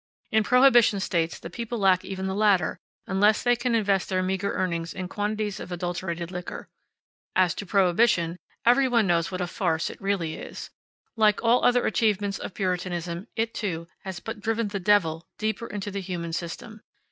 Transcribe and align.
In 0.31 0.43
Prohibition 0.43 0.99
States 0.99 1.37
the 1.37 1.51
people 1.51 1.77
lack 1.77 2.03
even 2.03 2.25
the 2.25 2.33
latter, 2.33 2.79
unless 3.05 3.43
they 3.43 3.55
can 3.55 3.75
invest 3.75 4.09
their 4.09 4.23
meager 4.23 4.51
earnings 4.53 4.95
in 4.95 5.07
quantities 5.07 5.59
of 5.59 5.71
adulterated 5.71 6.31
liquor. 6.31 6.67
As 7.35 7.53
to 7.53 7.67
Prohibition, 7.67 8.37
every 8.65 8.87
one 8.87 9.05
knows 9.05 9.29
what 9.31 9.41
a 9.41 9.45
farce 9.45 9.91
it 9.91 10.01
really 10.01 10.33
is. 10.37 10.71
Like 11.15 11.43
all 11.43 11.63
other 11.63 11.85
achievements 11.85 12.39
of 12.39 12.55
Puritanism 12.55 13.27
it, 13.35 13.53
too, 13.53 13.87
has 13.99 14.19
but 14.19 14.39
driven 14.39 14.69
the 14.69 14.79
"devil" 14.79 15.27
deeper 15.37 15.67
into 15.67 15.91
the 15.91 16.01
human 16.01 16.33
system. 16.33 16.81